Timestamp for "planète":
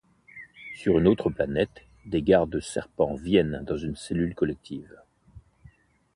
1.29-1.85